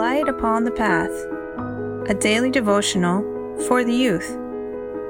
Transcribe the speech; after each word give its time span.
Light 0.00 0.30
Upon 0.30 0.64
the 0.64 0.70
Path, 0.70 1.10
a 2.08 2.14
daily 2.14 2.50
devotional 2.50 3.20
for 3.68 3.84
the 3.84 3.92
youth, 3.92 4.34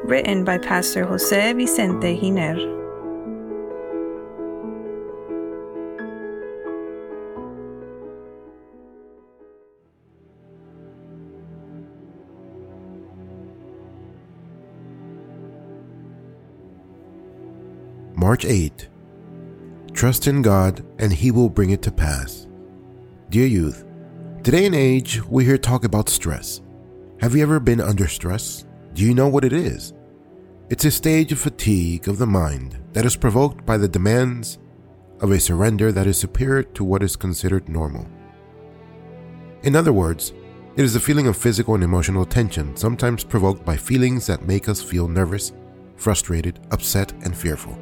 written 0.02 0.42
by 0.42 0.58
Pastor 0.58 1.04
Jose 1.04 1.52
Vicente 1.52 2.18
Giner. 2.20 2.56
March 18.16 18.44
8. 18.44 18.88
Trust 19.92 20.26
in 20.26 20.42
God 20.42 20.84
and 20.98 21.12
He 21.12 21.30
will 21.30 21.48
bring 21.48 21.70
it 21.70 21.82
to 21.82 21.92
pass. 21.92 22.48
Dear 23.28 23.46
youth, 23.46 23.84
today 24.42 24.64
and 24.64 24.74
age 24.74 25.22
we 25.26 25.44
hear 25.44 25.58
talk 25.58 25.84
about 25.84 26.08
stress. 26.08 26.62
Have 27.20 27.36
you 27.36 27.42
ever 27.42 27.60
been 27.60 27.80
under 27.80 28.08
stress? 28.08 28.64
Do 28.94 29.04
you 29.04 29.12
know 29.12 29.28
what 29.28 29.44
it 29.44 29.52
is? 29.52 29.92
It's 30.70 30.86
a 30.86 30.90
stage 30.90 31.30
of 31.30 31.38
fatigue 31.38 32.08
of 32.08 32.16
the 32.16 32.26
mind 32.26 32.80
that 32.94 33.04
is 33.04 33.16
provoked 33.16 33.66
by 33.66 33.76
the 33.76 33.88
demands 33.88 34.58
of 35.20 35.30
a 35.30 35.38
surrender 35.38 35.92
that 35.92 36.06
is 36.06 36.16
superior 36.16 36.62
to 36.62 36.84
what 36.84 37.02
is 37.02 37.16
considered 37.16 37.68
normal. 37.68 38.06
In 39.62 39.76
other 39.76 39.92
words, 39.92 40.32
it 40.74 40.84
is 40.84 40.96
a 40.96 41.00
feeling 41.00 41.26
of 41.26 41.36
physical 41.36 41.74
and 41.74 41.84
emotional 41.84 42.24
tension, 42.24 42.74
sometimes 42.76 43.24
provoked 43.24 43.66
by 43.66 43.76
feelings 43.76 44.26
that 44.26 44.46
make 44.46 44.70
us 44.70 44.82
feel 44.82 45.06
nervous, 45.06 45.52
frustrated, 45.96 46.60
upset, 46.70 47.12
and 47.24 47.36
fearful. 47.36 47.78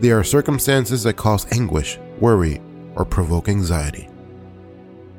There 0.00 0.18
are 0.18 0.24
circumstances 0.24 1.04
that 1.04 1.14
cause 1.14 1.46
anguish, 1.52 1.96
worry, 2.18 2.60
or 2.96 3.04
provoke 3.04 3.48
anxiety. 3.48 4.08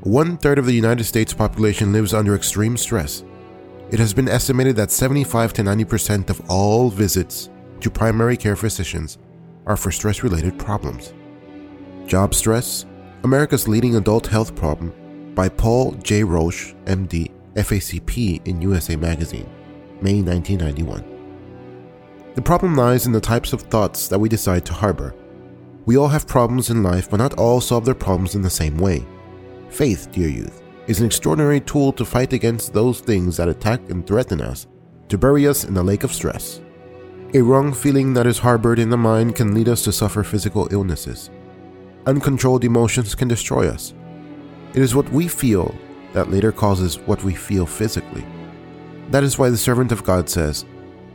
One 0.03 0.37
third 0.37 0.57
of 0.57 0.65
the 0.65 0.73
United 0.73 1.03
States 1.03 1.33
population 1.33 1.91
lives 1.91 2.13
under 2.13 2.33
extreme 2.33 2.77
stress. 2.77 3.25
It 3.91 3.99
has 3.99 4.13
been 4.13 4.29
estimated 4.29 4.77
that 4.77 4.91
75 4.91 5.51
to 5.53 5.61
90% 5.61 6.29
of 6.29 6.41
all 6.49 6.89
visits 6.89 7.49
to 7.81 7.89
primary 7.89 8.37
care 8.37 8.55
physicians 8.55 9.17
are 9.65 9.75
for 9.75 9.91
stress 9.91 10.23
related 10.23 10.57
problems. 10.57 11.13
Job 12.05 12.33
Stress, 12.33 12.85
America's 13.25 13.67
Leading 13.67 13.97
Adult 13.97 14.27
Health 14.27 14.55
Problem, 14.55 14.93
by 15.35 15.49
Paul 15.49 15.91
J. 16.01 16.23
Rosch, 16.23 16.73
MD, 16.85 17.29
FACP 17.55 18.47
in 18.47 18.61
USA 18.61 18.95
Magazine, 18.95 19.49
May 20.01 20.21
1991. 20.21 21.03
The 22.35 22.41
problem 22.41 22.75
lies 22.75 23.05
in 23.05 23.11
the 23.11 23.19
types 23.19 23.51
of 23.51 23.63
thoughts 23.63 24.07
that 24.07 24.19
we 24.19 24.29
decide 24.29 24.65
to 24.67 24.73
harbor. 24.73 25.13
We 25.85 25.97
all 25.97 26.07
have 26.07 26.25
problems 26.25 26.69
in 26.69 26.83
life, 26.83 27.09
but 27.09 27.17
not 27.17 27.33
all 27.33 27.59
solve 27.59 27.83
their 27.83 27.93
problems 27.93 28.33
in 28.33 28.41
the 28.41 28.49
same 28.49 28.77
way. 28.77 29.05
Faith, 29.69 30.11
dear 30.11 30.27
youth, 30.27 30.63
is 30.87 30.99
an 30.99 31.05
extraordinary 31.05 31.61
tool 31.61 31.93
to 31.93 32.03
fight 32.03 32.33
against 32.33 32.73
those 32.73 32.99
things 32.99 33.37
that 33.37 33.47
attack 33.47 33.79
and 33.89 34.05
threaten 34.05 34.41
us, 34.41 34.67
to 35.07 35.17
bury 35.17 35.47
us 35.47 35.63
in 35.63 35.73
the 35.73 35.83
lake 35.83 36.03
of 36.03 36.11
stress. 36.11 36.61
A 37.35 37.41
wrong 37.41 37.71
feeling 37.71 38.13
that 38.13 38.25
is 38.25 38.39
harbored 38.39 38.79
in 38.79 38.89
the 38.89 38.97
mind 38.97 39.35
can 39.35 39.53
lead 39.53 39.69
us 39.69 39.83
to 39.83 39.91
suffer 39.91 40.23
physical 40.23 40.67
illnesses. 40.71 41.29
Uncontrolled 42.07 42.65
emotions 42.65 43.13
can 43.13 43.27
destroy 43.27 43.69
us. 43.69 43.93
It 44.73 44.81
is 44.81 44.95
what 44.95 45.09
we 45.11 45.27
feel 45.27 45.75
that 46.13 46.31
later 46.31 46.51
causes 46.51 46.97
what 46.99 47.23
we 47.23 47.35
feel 47.35 47.67
physically. 47.67 48.25
That 49.11 49.23
is 49.23 49.37
why 49.37 49.51
the 49.51 49.57
servant 49.57 49.91
of 49.91 50.03
God 50.03 50.27
says, 50.27 50.65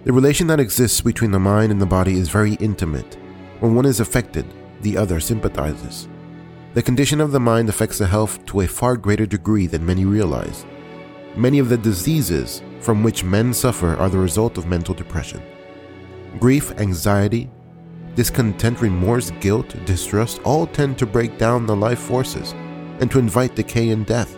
the 0.05 0.13
relation 0.13 0.47
that 0.47 0.61
exists 0.61 1.01
between 1.01 1.33
the 1.33 1.41
mind 1.41 1.73
and 1.73 1.81
the 1.81 1.87
body 1.87 2.19
is 2.19 2.29
very 2.29 2.55
intimate. 2.55 3.17
When 3.59 3.75
one 3.75 3.87
is 3.87 4.01
affected, 4.01 4.47
the 4.83 4.97
other 4.97 5.19
sympathizes. 5.19 6.09
The 6.75 6.83
condition 6.83 7.21
of 7.21 7.31
the 7.31 7.39
mind 7.39 7.69
affects 7.69 7.99
the 7.99 8.07
health 8.09 8.45
to 8.47 8.63
a 8.63 8.67
far 8.67 8.97
greater 8.97 9.27
degree 9.27 9.69
than 9.69 9.87
many 9.87 10.05
realize. 10.05 10.67
Many 11.37 11.61
of 11.61 11.69
the 11.69 11.77
diseases 11.77 12.63
from 12.81 13.05
which 13.05 13.23
men 13.23 13.55
suffer 13.55 13.95
are 13.95 14.09
the 14.09 14.19
result 14.19 14.59
of 14.59 14.67
mental 14.67 14.93
depression. 14.93 15.41
Grief, 16.41 16.73
anxiety, 16.81 17.49
discontent, 18.17 18.81
remorse, 18.81 19.31
guilt, 19.41 19.77
distrust 19.85 20.41
all 20.43 20.67
tend 20.67 20.99
to 20.99 21.07
break 21.07 21.39
down 21.39 21.65
the 21.65 21.77
life 21.77 22.01
forces 22.01 22.51
and 22.99 23.09
to 23.13 23.21
invite 23.21 23.55
decay 23.55 23.91
and 23.91 24.05
death. 24.05 24.37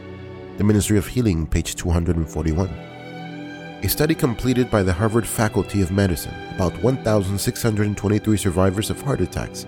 The 0.59 0.65
Ministry 0.65 0.99
of 0.99 1.07
Healing, 1.07 1.47
page 1.47 1.75
241. 1.75 2.69
A 2.69 3.89
study 3.89 4.15
completed 4.15 4.71
by 4.71 4.83
the 4.83 4.93
Harvard 4.93 5.27
Faculty 5.27 5.81
of 5.81 5.91
Medicine, 5.91 6.35
about 6.55 6.83
1,623 6.83 8.37
survivors 8.37 8.91
of 8.91 9.01
heart 9.01 9.23
attacks, 9.23 9.67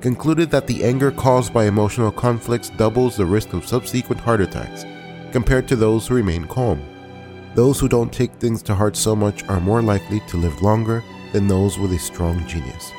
concluded 0.00 0.50
that 0.50 0.66
the 0.66 0.84
anger 0.84 1.10
caused 1.10 1.52
by 1.52 1.66
emotional 1.66 2.12
conflicts 2.12 2.70
doubles 2.70 3.16
the 3.16 3.26
risk 3.26 3.52
of 3.52 3.66
subsequent 3.66 4.20
heart 4.20 4.40
attacks 4.40 4.84
compared 5.32 5.66
to 5.68 5.76
those 5.76 6.06
who 6.06 6.14
remain 6.14 6.46
calm. 6.46 6.82
Those 7.54 7.80
who 7.80 7.88
don't 7.88 8.12
take 8.12 8.32
things 8.34 8.62
to 8.62 8.74
heart 8.74 8.96
so 8.96 9.16
much 9.16 9.42
are 9.48 9.60
more 9.60 9.82
likely 9.82 10.20
to 10.28 10.36
live 10.36 10.62
longer 10.62 11.02
than 11.32 11.48
those 11.48 11.78
with 11.78 11.92
a 11.92 11.98
strong 11.98 12.46
genius. 12.46 12.92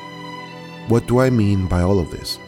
What 0.88 1.06
do 1.06 1.20
I 1.20 1.30
mean 1.30 1.66
by 1.66 1.82
all 1.82 1.98
of 1.98 2.10
this? 2.10 2.38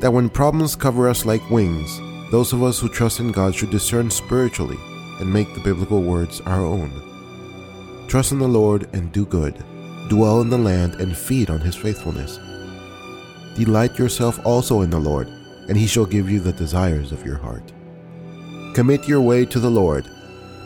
That 0.00 0.12
when 0.12 0.28
problems 0.28 0.76
cover 0.76 1.08
us 1.08 1.24
like 1.24 1.50
wings, 1.50 1.98
those 2.30 2.52
of 2.52 2.62
us 2.62 2.78
who 2.78 2.88
trust 2.88 3.20
in 3.20 3.32
God 3.32 3.54
should 3.54 3.70
discern 3.70 4.10
spiritually 4.10 4.78
and 5.20 5.32
make 5.32 5.52
the 5.54 5.60
biblical 5.60 6.02
words 6.02 6.40
our 6.42 6.64
own. 6.64 6.90
Trust 8.08 8.32
in 8.32 8.38
the 8.38 8.48
Lord 8.48 8.88
and 8.92 9.10
do 9.12 9.24
good. 9.24 9.64
Dwell 10.08 10.40
in 10.40 10.50
the 10.50 10.58
land 10.58 10.96
and 10.96 11.16
feed 11.16 11.50
on 11.50 11.60
his 11.60 11.74
faithfulness. 11.74 12.38
Delight 13.56 13.98
yourself 13.98 14.38
also 14.44 14.82
in 14.82 14.90
the 14.90 14.98
Lord, 14.98 15.28
and 15.68 15.76
he 15.76 15.86
shall 15.86 16.06
give 16.06 16.30
you 16.30 16.40
the 16.40 16.52
desires 16.52 17.10
of 17.10 17.24
your 17.24 17.36
heart. 17.36 17.72
Commit 18.74 19.08
your 19.08 19.20
way 19.20 19.44
to 19.46 19.58
the 19.58 19.70
Lord. 19.70 20.06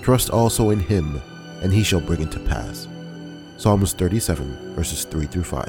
Trust 0.02 0.30
also 0.30 0.70
in 0.70 0.80
him, 0.80 1.20
and 1.62 1.72
he 1.72 1.82
shall 1.82 2.00
bring 2.00 2.22
it 2.22 2.32
to 2.32 2.40
pass. 2.40 2.88
Psalms 3.56 3.92
37, 3.92 4.74
verses 4.74 5.04
3 5.04 5.26
through 5.26 5.44
5. 5.44 5.68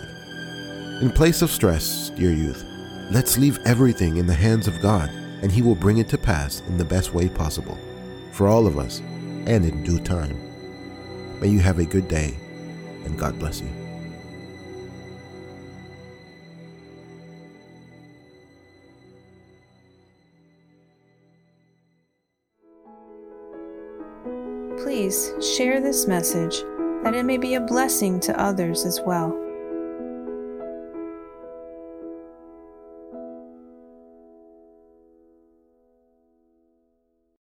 In 1.02 1.12
place 1.12 1.42
of 1.42 1.52
stress, 1.52 2.10
dear 2.12 2.32
youth, 2.32 2.64
let's 3.12 3.38
leave 3.38 3.60
everything 3.66 4.18
in 4.18 4.28
the 4.28 4.34
hands 4.34 4.68
of 4.68 4.82
God, 4.82 5.10
and 5.42 5.52
he 5.52 5.62
will 5.62 5.76
bring 5.76 5.98
it 5.98 6.10
to 6.10 6.18
pass 6.18 6.62
in 6.62 6.78
the 6.78 6.86
best 6.86 7.14
way 7.14 7.30
possible 7.30 7.78
for 8.32 8.48
all 8.48 8.66
of 8.66 8.78
us 8.78 9.00
and 9.46 9.66
in 9.66 9.84
due 9.84 10.00
time. 10.00 10.38
May 11.40 11.48
you 11.48 11.60
have 11.60 11.80
a 11.80 11.86
good 11.86 12.08
day 12.08 12.36
and 13.06 13.18
God 13.18 13.38
bless 13.40 13.62
you. 13.62 13.91
Please 24.84 25.32
share 25.56 25.82
this 25.82 26.08
message 26.08 26.62
that 27.04 27.16
it 27.16 27.24
may 27.24 27.38
be 27.38 27.56
a 27.56 27.62
blessing 27.62 28.20
to 28.22 28.40
others 28.40 28.86
as 28.86 29.02
well. 29.06 29.41